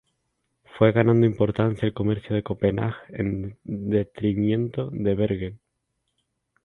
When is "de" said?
4.91-5.13